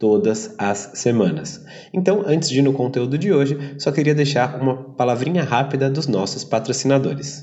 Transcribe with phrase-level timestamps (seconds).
[0.00, 1.62] todas as semanas.
[1.92, 6.06] Então, antes de ir no conteúdo de hoje, só queria deixar uma palavrinha rápida dos
[6.06, 7.42] nossos patrocinadores.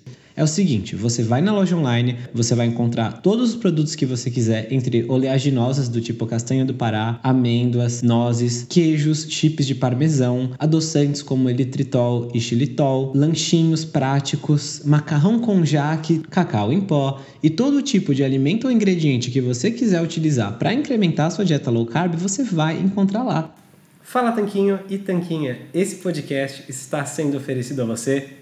[0.41, 4.07] É o seguinte, você vai na loja online, você vai encontrar todos os produtos que
[4.07, 10.49] você quiser, entre oleaginosas do tipo castanha do Pará, amêndoas, nozes, queijos, chips de parmesão,
[10.57, 17.79] adoçantes como elitritol e xilitol, lanchinhos práticos, macarrão com jaque, cacau em pó e todo
[17.83, 22.15] tipo de alimento ou ingrediente que você quiser utilizar para incrementar sua dieta low carb,
[22.15, 23.53] você vai encontrar lá.
[24.01, 28.41] Fala Tanquinho e Tanquinha, esse podcast está sendo oferecido a você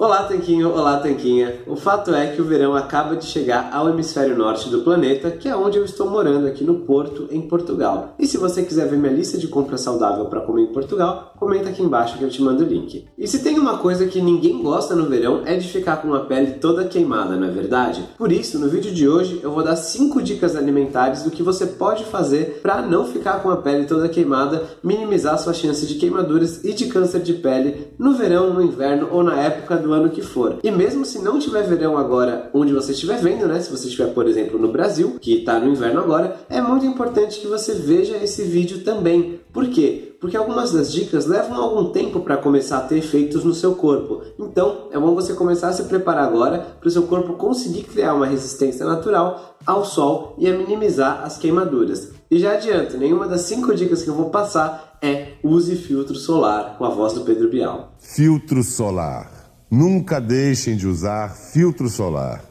[0.00, 0.72] Olá, Tanquinho!
[0.72, 1.56] Olá, Tanquinha!
[1.66, 5.46] O fato é que o verão acaba de chegar ao hemisfério norte do planeta, que
[5.46, 8.14] é onde eu estou morando, aqui no Porto, em Portugal.
[8.18, 11.68] E se você quiser ver minha lista de compra saudável para comer em Portugal, comenta
[11.68, 13.08] aqui embaixo que eu te mando o link.
[13.18, 16.20] E se tem uma coisa que ninguém gosta no verão é de ficar com a
[16.20, 18.02] pele toda queimada, não é verdade?
[18.16, 21.66] Por isso, no vídeo de hoje eu vou dar 5 dicas alimentares do que você
[21.66, 26.64] pode fazer para não ficar com a pele toda queimada, minimizar suas chances de queimaduras
[26.64, 30.22] e de câncer de pele no verão, no inverno ou na época do ano que
[30.22, 30.58] for.
[30.62, 33.60] E mesmo se não tiver verão agora onde você estiver vendo, né?
[33.60, 37.40] Se você estiver, por exemplo, no Brasil, que está no inverno agora, é muito importante
[37.40, 39.40] que você veja esse vídeo também.
[39.52, 40.16] Por quê?
[40.20, 44.22] Porque algumas das dicas levam algum tempo para começar a ter efeitos no seu corpo.
[44.38, 48.14] Então, é bom você começar a se preparar agora para o seu corpo conseguir criar
[48.14, 52.12] uma resistência natural ao sol e a minimizar as queimaduras.
[52.30, 56.76] E já adianto, nenhuma das cinco dicas que eu vou passar é use filtro solar
[56.76, 57.94] com a voz do Pedro Bial.
[57.98, 59.39] Filtro solar.
[59.70, 62.42] Nunca deixem de usar filtro solar.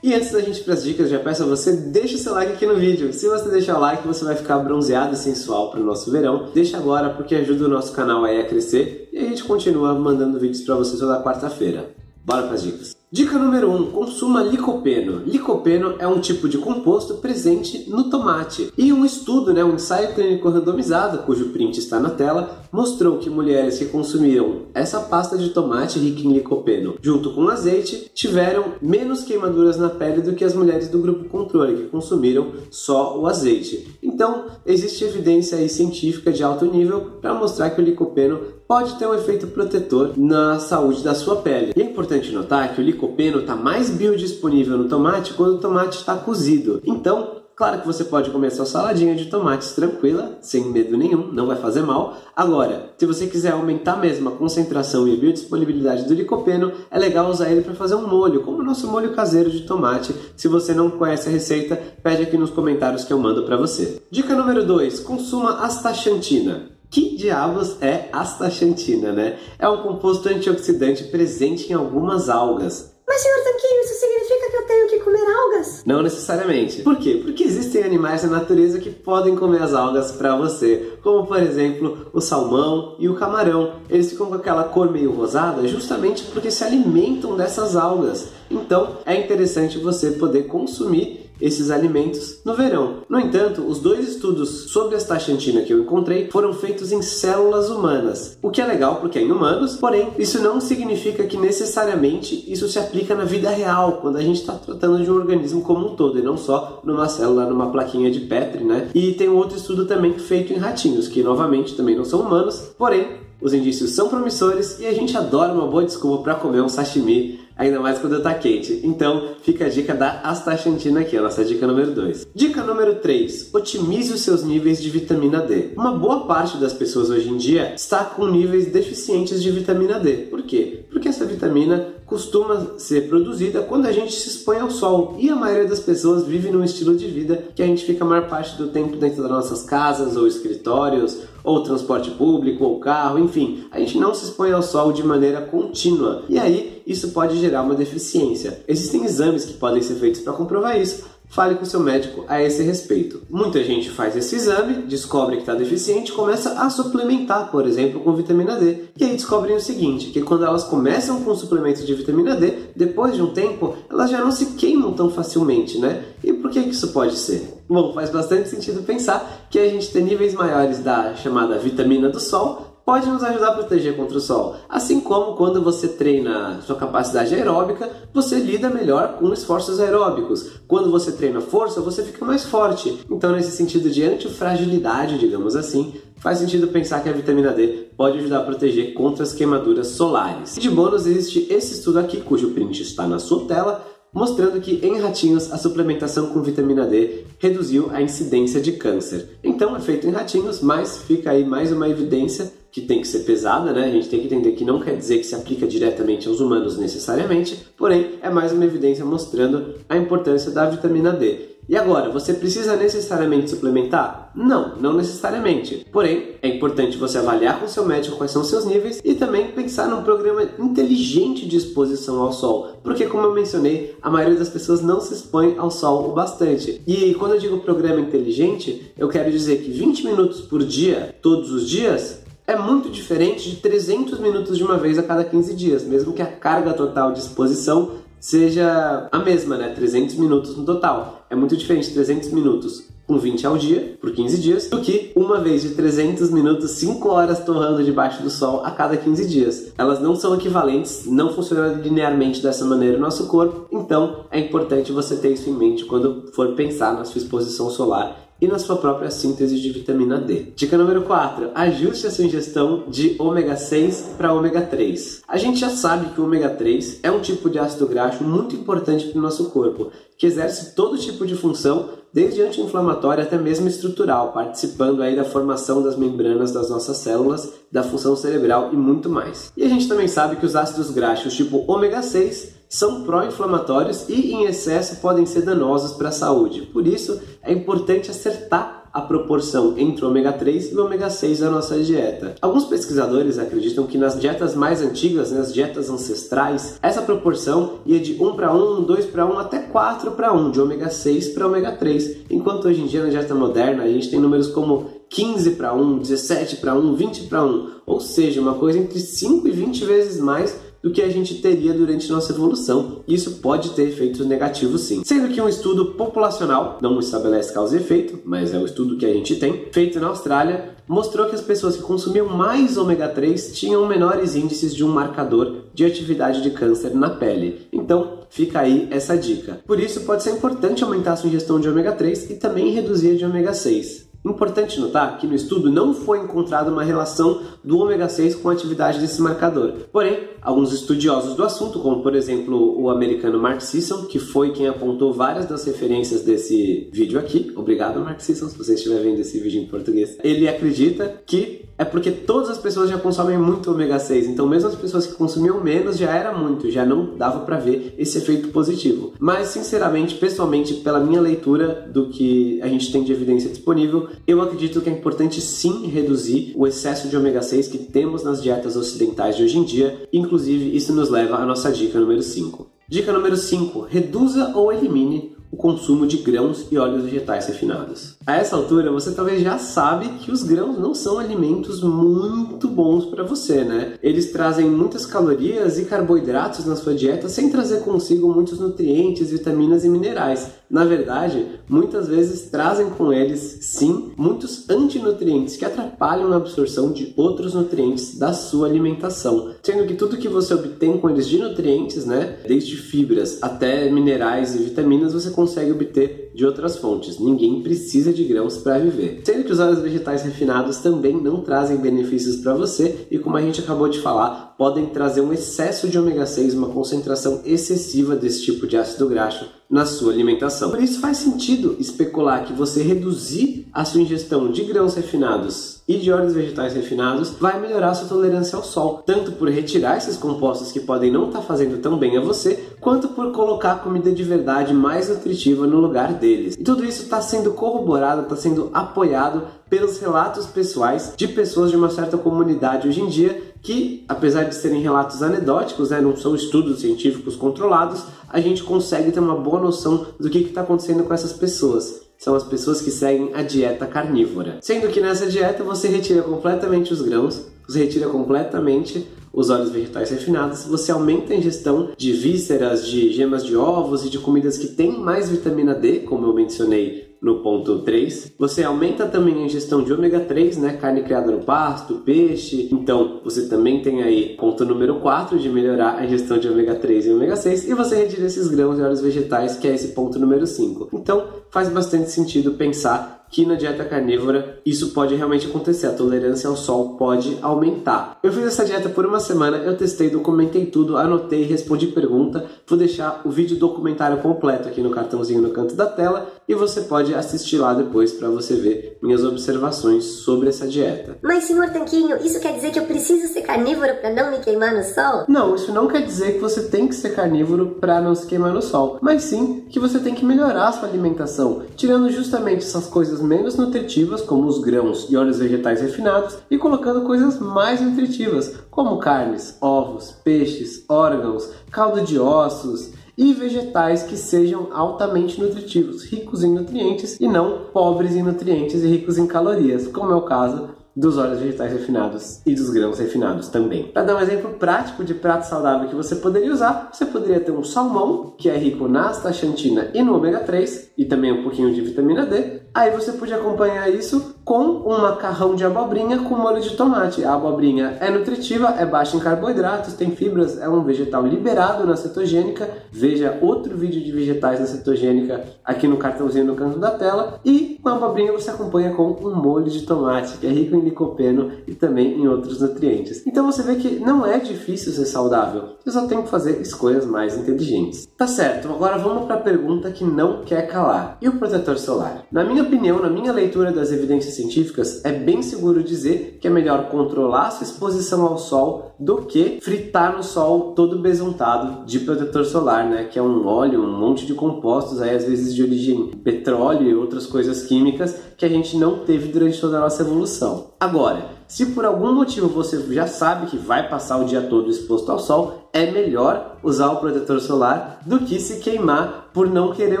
[0.02, 2.32] E antes da gente ir para as dicas, já peço a você, deixa o seu
[2.32, 3.12] like aqui no vídeo.
[3.12, 6.50] Se você deixar o like, você vai ficar bronzeado e sensual para o nosso verão.
[6.54, 10.40] Deixa agora, porque ajuda o nosso canal aí a crescer e a gente continua mandando
[10.40, 11.90] vídeos para você toda quarta-feira.
[12.24, 12.93] Bora para as dicas.
[13.14, 15.22] Dica número 1: um, consuma licopeno.
[15.24, 18.72] Licopeno é um tipo de composto presente no tomate.
[18.76, 23.30] E um estudo, né, um ensaio clínico randomizado, cujo print está na tela, mostrou que
[23.30, 29.22] mulheres que consumiram essa pasta de tomate rica em licopeno junto com azeite tiveram menos
[29.22, 33.96] queimaduras na pele do que as mulheres do grupo controle, que consumiram só o azeite.
[34.14, 38.38] Então, existe evidência científica de alto nível para mostrar que o licopeno
[38.68, 41.72] pode ter um efeito protetor na saúde da sua pele.
[41.76, 45.98] E é importante notar que o licopeno está mais biodisponível no tomate quando o tomate
[45.98, 46.80] está cozido.
[46.84, 51.46] Então, Claro que você pode comer sua saladinha de tomates tranquila, sem medo nenhum, não
[51.46, 52.16] vai fazer mal.
[52.34, 57.30] Agora, se você quiser aumentar mesmo a concentração e a biodisponibilidade do licopeno, é legal
[57.30, 60.12] usar ele para fazer um molho, como o nosso molho caseiro de tomate.
[60.36, 64.02] Se você não conhece a receita, pede aqui nos comentários que eu mando para você.
[64.10, 66.70] Dica número 2: consuma astaxantina.
[66.90, 69.38] Que diabos é astaxantina, né?
[69.60, 72.93] É um composto antioxidante presente em algumas algas.
[73.14, 75.82] Mas, senhor Tanquinho, isso significa que eu tenho que comer algas?
[75.86, 76.82] Não necessariamente.
[76.82, 77.20] Por quê?
[77.22, 82.08] Porque existem animais na natureza que podem comer as algas para você, como por exemplo
[82.12, 83.74] o salmão e o camarão.
[83.88, 88.30] Eles ficam com aquela cor meio rosada justamente porque se alimentam dessas algas.
[88.50, 92.98] Então é interessante você poder consumir esses alimentos no verão.
[93.08, 97.70] No entanto, os dois estudos sobre a astaxantina que eu encontrei foram feitos em células
[97.70, 102.44] humanas, o que é legal porque é em humanos, porém isso não significa que necessariamente
[102.50, 105.86] isso se aplica na vida real, quando a gente está tratando de um organismo como
[105.86, 108.88] um todo e não só numa célula, numa plaquinha de Petri, né?
[108.94, 112.72] E tem um outro estudo também feito em ratinhos, que novamente também não são humanos,
[112.78, 116.68] porém os indícios são promissores e a gente adora uma boa desculpa para comer um
[116.68, 118.80] sashimi ainda mais quando tá quente.
[118.84, 122.28] Então, fica a dica da astaxantina aqui, a nossa dica número 2.
[122.34, 125.70] Dica número 3: otimize os seus níveis de vitamina D.
[125.76, 130.28] Uma boa parte das pessoas hoje em dia está com níveis deficientes de vitamina D.
[130.30, 130.84] Por quê?
[130.90, 135.36] Porque essa vitamina costuma ser produzida quando a gente se expõe ao sol e a
[135.36, 138.56] maioria das pessoas vive num estilo de vida que a gente fica a maior parte
[138.56, 143.78] do tempo dentro das nossas casas ou escritórios ou transporte público ou carro, enfim, a
[143.78, 147.74] gente não se expõe ao sol de maneira contínua e aí isso pode gerar uma
[147.74, 148.62] deficiência.
[148.68, 152.62] Existem exames que podem ser feitos para comprovar isso, fale com seu médico a esse
[152.62, 153.22] respeito.
[153.28, 158.00] Muita gente faz esse exame, descobre que está deficiente e começa a suplementar, por exemplo,
[158.00, 158.84] com vitamina D.
[158.96, 163.16] E aí descobrem o seguinte, que quando elas começam com suplemento de vitamina D, depois
[163.16, 166.04] de um tempo, elas já não se queimam tão facilmente, né?
[166.22, 167.54] E por que isso pode ser?
[167.68, 172.20] Bom, faz bastante sentido pensar que a gente tem níveis maiores da chamada vitamina do
[172.20, 174.56] sol pode nos ajudar a proteger contra o sol.
[174.68, 180.60] Assim como quando você treina sua capacidade aeróbica, você lida melhor com esforços aeróbicos.
[180.68, 183.00] Quando você treina força, você fica mais forte.
[183.10, 188.18] Então, nesse sentido de antifragilidade, digamos assim, faz sentido pensar que a vitamina D pode
[188.18, 190.56] ajudar a proteger contra as queimaduras solares.
[190.56, 194.78] E de bônus existe esse estudo aqui, cujo print está na sua tela, mostrando que
[194.82, 199.30] em ratinhos a suplementação com vitamina D reduziu a incidência de câncer.
[199.42, 203.20] Então é feito em ratinhos, mas fica aí mais uma evidência que tem que ser
[203.20, 203.84] pesada, né?
[203.84, 206.76] A gente tem que entender que não quer dizer que se aplica diretamente aos humanos
[206.76, 211.53] necessariamente, porém é mais uma evidência mostrando a importância da vitamina D.
[211.68, 214.30] E agora, você precisa necessariamente suplementar?
[214.34, 215.86] Não, não necessariamente.
[215.90, 219.88] Porém, é importante você avaliar com seu médico quais são seus níveis e também pensar
[219.88, 224.82] num programa inteligente de exposição ao sol, porque como eu mencionei, a maioria das pessoas
[224.82, 226.82] não se expõe ao sol o bastante.
[226.86, 231.50] E quando eu digo programa inteligente, eu quero dizer que 20 minutos por dia, todos
[231.50, 235.82] os dias, é muito diferente de 300 minutos de uma vez a cada 15 dias,
[235.84, 239.68] mesmo que a carga total de exposição seja a mesma, né?
[239.68, 241.26] 300 minutos no total.
[241.28, 245.38] É muito diferente 300 minutos com 20 ao dia, por 15 dias, do que uma
[245.38, 249.72] vez de 300 minutos, 5 horas torrando debaixo do sol a cada 15 dias.
[249.76, 254.90] Elas não são equivalentes, não funcionam linearmente dessa maneira no nosso corpo, então é importante
[254.90, 258.76] você ter isso em mente quando for pensar na sua exposição solar e na sua
[258.76, 260.52] própria síntese de vitamina D.
[260.56, 265.22] Dica número 4: ajuste a sua ingestão de ômega 6 para ômega 3.
[265.26, 268.54] A gente já sabe que o ômega 3 é um tipo de ácido graxo muito
[268.54, 273.66] importante para o nosso corpo, que exerce todo tipo de função, desde anti-inflamatória até mesmo
[273.66, 279.10] estrutural, participando aí da formação das membranas das nossas células, da função cerebral e muito
[279.10, 279.52] mais.
[279.56, 284.32] E a gente também sabe que os ácidos graxos tipo ômega 6 são pró-inflamatórios e
[284.32, 286.62] em excesso podem ser danosos para a saúde.
[286.62, 291.38] Por isso, é importante acertar a proporção entre o ômega 3 e o ômega 6
[291.38, 292.34] da nossa dieta.
[292.40, 298.20] Alguns pesquisadores acreditam que nas dietas mais antigas, nas dietas ancestrais, essa proporção ia de
[298.20, 301.72] 1 para 1, 2 para 1 até 4 para 1, de ômega 6 para ômega
[301.72, 302.26] 3.
[302.28, 305.98] Enquanto hoje em dia na dieta moderna a gente tem números como 15 para 1,
[305.98, 310.20] 17 para 1, 20 para 1, ou seja, uma coisa entre 5 e 20 vezes
[310.20, 313.02] mais do que a gente teria durante nossa evolução.
[313.08, 315.02] Isso pode ter efeitos negativos sim.
[315.02, 319.06] Sendo que um estudo populacional, não estabelece causa e efeito, mas é o estudo que
[319.06, 323.58] a gente tem, feito na Austrália, mostrou que as pessoas que consumiam mais ômega 3
[323.58, 327.66] tinham menores índices de um marcador de atividade de câncer na pele.
[327.72, 329.60] Então, fica aí essa dica.
[329.66, 333.12] Por isso, pode ser importante aumentar a sua ingestão de ômega 3 e também reduzir
[333.12, 334.12] a de ômega 6.
[334.24, 338.54] Importante notar que no estudo não foi encontrada uma relação do ômega 6 com a
[338.54, 339.72] atividade desse marcador.
[339.92, 344.66] Porém, alguns estudiosos do assunto, como por exemplo o americano Mark Sisson, que foi quem
[344.66, 349.38] apontou várias das referências desse vídeo aqui, obrigado Mark Sisson se você estiver vendo esse
[349.38, 353.98] vídeo em português, ele acredita que é porque todas as pessoas já consomem muito ômega
[353.98, 357.58] 6, então mesmo as pessoas que consumiam menos já era muito, já não dava para
[357.58, 359.12] ver esse efeito positivo.
[359.18, 364.40] Mas sinceramente, pessoalmente, pela minha leitura do que a gente tem de evidência disponível, eu
[364.40, 368.76] acredito que é importante sim reduzir o excesso de ômega 6 que temos nas dietas
[368.76, 372.66] ocidentais de hoje em dia, inclusive isso nos leva à nossa dica número 5.
[372.88, 378.13] Dica número 5: reduza ou elimine o consumo de grãos e óleos vegetais refinados.
[378.26, 383.04] A essa altura, você talvez já sabe que os grãos não são alimentos muito bons
[383.04, 383.98] para você, né?
[384.02, 389.84] Eles trazem muitas calorias e carboidratos na sua dieta sem trazer consigo muitos nutrientes, vitaminas
[389.84, 390.52] e minerais.
[390.70, 397.12] Na verdade, muitas vezes trazem com eles, sim, muitos antinutrientes que atrapalham a absorção de
[397.18, 399.54] outros nutrientes da sua alimentação.
[399.62, 404.54] Sendo que tudo que você obtém com eles de nutrientes, né, desde fibras até minerais
[404.54, 407.18] e vitaminas, você consegue obter de outras fontes.
[407.18, 409.22] Ninguém precisa de grãos para viver.
[409.24, 413.40] Sendo que os óleos vegetais refinados também não trazem benefícios para você e, como a
[413.40, 418.42] gente acabou de falar, podem trazer um excesso de ômega 6, uma concentração excessiva desse
[418.42, 420.70] tipo de ácido graxo na sua alimentação.
[420.70, 425.98] Por isso faz sentido especular que você reduzir a sua ingestão de grãos refinados e
[425.98, 430.72] de óleos vegetais refinados vai melhorar sua tolerância ao sol, tanto por retirar esses compostos
[430.72, 434.22] que podem não estar tá fazendo tão bem a você, quanto por colocar comida de
[434.22, 436.54] verdade mais nutritiva no lugar deles.
[436.58, 441.76] E tudo isso está sendo corroborado, está sendo apoiado pelos relatos pessoais de pessoas de
[441.76, 446.34] uma certa comunidade hoje em dia que, apesar de serem relatos anedóticos, né, não são
[446.34, 451.14] estudos científicos controlados, a gente consegue ter uma boa noção do que está acontecendo com
[451.14, 452.03] essas pessoas.
[452.18, 454.58] São as pessoas que seguem a dieta carnívora.
[454.60, 460.10] Sendo que nessa dieta você retira completamente os grãos, você retira completamente os óleos vegetais
[460.10, 464.68] refinados, você aumenta a ingestão de vísceras, de gemas de ovos e de comidas que
[464.68, 468.34] têm mais vitamina D, como eu mencionei no ponto 3.
[468.38, 470.76] Você aumenta também a ingestão de ômega 3, né?
[470.78, 472.68] Carne criada no pasto, peixe.
[472.70, 477.06] Então, você também tem aí ponto número 4 de melhorar a ingestão de ômega 3
[477.06, 480.18] e ômega 6 e você retira esses grãos e óleos vegetais, que é esse ponto
[480.18, 480.90] número 5.
[480.92, 486.48] Então, faz bastante sentido pensar que na dieta carnívora isso pode realmente acontecer, a tolerância
[486.48, 488.16] ao sol pode aumentar.
[488.22, 492.78] Eu fiz essa dieta por uma semana, eu testei, documentei tudo, anotei, respondi pergunta, vou
[492.78, 497.12] deixar o vídeo documentário completo aqui no cartãozinho no canto da tela e você pode
[497.12, 501.18] assistir lá depois para você ver minhas observações sobre essa dieta.
[501.20, 504.72] Mas senhor Tanquinho, isso quer dizer que eu preciso ser carnívoro para não me queimar
[504.72, 505.24] no sol?
[505.26, 508.52] Não, isso não quer dizer que você tem que ser carnívoro para não se queimar
[508.52, 512.86] no sol, mas sim que você tem que melhorar a sua alimentação, tirando justamente essas
[512.86, 518.54] coisas menos nutritivas, como os grãos e óleos vegetais refinados, e colocando coisas mais nutritivas,
[518.70, 526.42] como carnes, ovos, peixes, órgãos, caldo de ossos e vegetais que sejam altamente nutritivos, ricos
[526.42, 530.68] em nutrientes e não pobres em nutrientes e ricos em calorias, como é o caso
[530.96, 533.88] dos óleos vegetais refinados e dos grãos refinados também.
[533.88, 537.52] Para dar um exemplo prático de prato saudável que você poderia usar, você poderia ter
[537.52, 541.74] um salmão, que é rico na astaxantina e no ômega 3, e também um pouquinho
[541.74, 542.63] de vitamina D.
[542.74, 547.24] Aí você pode acompanhar isso com um macarrão de abobrinha com molho de tomate.
[547.24, 551.96] A abobrinha é nutritiva, é baixa em carboidratos, tem fibras, é um vegetal liberado na
[551.96, 552.68] cetogênica.
[552.92, 557.40] Veja outro vídeo de vegetais na cetogênica aqui no cartãozinho no canto da tela.
[557.44, 560.80] E com a abobrinha você acompanha com um molho de tomate, que é rico em
[560.80, 563.26] licopeno e também em outros nutrientes.
[563.26, 567.06] Então você vê que não é difícil ser saudável, você só tem que fazer escolhas
[567.06, 568.06] mais inteligentes.
[568.16, 571.16] Tá certo, agora vamos para a pergunta que não quer calar.
[571.20, 572.24] E o protetor solar?
[572.30, 576.50] Na minha opinião, na minha leitura das evidências científicas, é bem seguro dizer que é
[576.50, 582.44] melhor controlar sua exposição ao sol do que fritar no sol todo besuntado de protetor
[582.44, 583.04] solar, né?
[583.04, 586.94] Que é um óleo, um monte de compostos, aí às vezes de origem petróleo e
[586.94, 590.74] outras coisas químicas que a gente não teve durante toda a nossa evolução.
[590.78, 595.10] Agora, se por algum motivo você já sabe que vai passar o dia todo exposto
[595.10, 600.00] ao sol, é melhor usar o protetor solar do que se queimar por não querer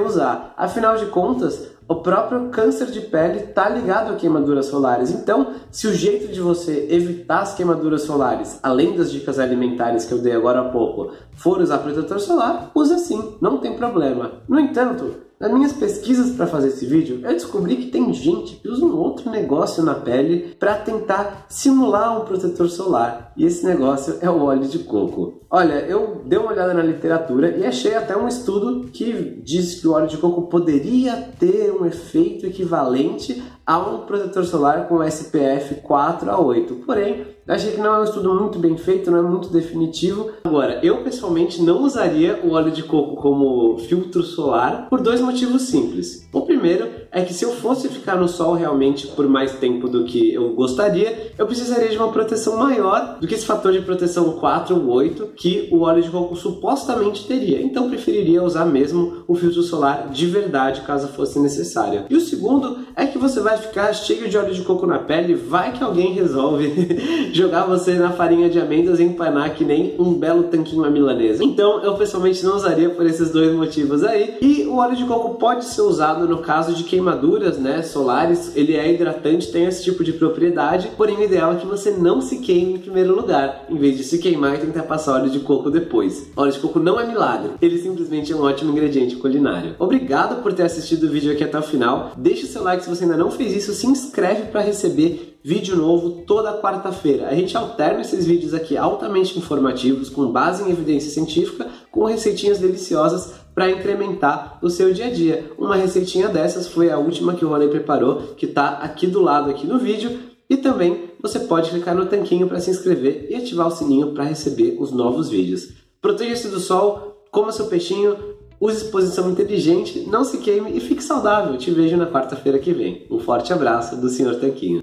[0.00, 0.54] usar.
[0.56, 5.10] Afinal de contas, o próprio câncer de pele está ligado a queimaduras solares.
[5.10, 10.12] Então, se o jeito de você evitar as queimaduras solares, além das dicas alimentares que
[10.12, 14.32] eu dei agora há pouco, for usar protetor solar, use sim, não tem problema.
[14.48, 15.14] No entanto,
[15.44, 18.96] nas minhas pesquisas para fazer esse vídeo, eu descobri que tem gente que usa um
[18.96, 23.30] outro negócio na pele para tentar simular um protetor solar.
[23.36, 25.42] E esse negócio é o óleo de coco.
[25.50, 29.86] Olha, eu dei uma olhada na literatura e achei até um estudo que diz que
[29.86, 35.76] o óleo de coco poderia ter um efeito equivalente a um protetor solar com SPF
[35.82, 36.74] 4 a 8.
[36.86, 40.30] Porém, achei que não é um estudo muito bem feito, não é muito definitivo.
[40.44, 45.62] Agora, eu pessoalmente não usaria o óleo de coco como filtro solar por dois motivos
[45.62, 46.28] simples.
[46.32, 50.04] O primeiro é que se eu fosse ficar no sol realmente por mais tempo do
[50.04, 54.32] que eu gostaria, eu precisaria de uma proteção maior do que esse fator de proteção
[54.32, 57.62] 4 ou 8 que o óleo de coco supostamente teria.
[57.62, 62.04] Então preferiria usar mesmo o filtro solar de verdade caso fosse necessário.
[62.10, 65.34] E o segundo é que você vai ficar cheio de óleo de coco na pele,
[65.34, 70.14] vai que alguém resolve jogar você na farinha de amêndoas e empanar que nem um
[70.14, 71.44] belo tanquinho à milanesa.
[71.44, 74.36] Então eu pessoalmente não usaria por esses dois motivos aí.
[74.40, 78.56] E o óleo de coco pode ser usado no caso de quem queimaduras né, solares,
[78.56, 82.22] ele é hidratante, tem esse tipo de propriedade, porém o ideal é que você não
[82.22, 85.40] se queime em primeiro lugar, em vez de se queimar e tentar passar óleo de
[85.40, 86.30] coco depois.
[86.34, 89.74] Óleo de coco não é milagre, ele simplesmente é um ótimo ingrediente culinário.
[89.78, 92.88] Obrigado por ter assistido o vídeo aqui até o final, deixa o seu like se
[92.88, 97.28] você ainda não fez isso, se inscreve para receber vídeo novo toda quarta-feira.
[97.28, 102.58] A gente alterna esses vídeos aqui altamente informativos, com base em evidência científica, com receitinhas
[102.58, 105.52] deliciosas para incrementar o seu dia a dia.
[105.56, 109.48] Uma receitinha dessas foi a última que o Rony preparou, que está aqui do lado
[109.48, 110.18] aqui no vídeo.
[110.50, 114.24] E também você pode clicar no tanquinho para se inscrever e ativar o sininho para
[114.24, 115.68] receber os novos vídeos.
[116.02, 118.16] Proteja-se do sol, coma seu peixinho,
[118.60, 121.56] use exposição inteligente, não se queime e fique saudável.
[121.56, 123.06] Te vejo na quarta-feira que vem.
[123.08, 124.34] Um forte abraço do Sr.
[124.40, 124.82] Tanquinho.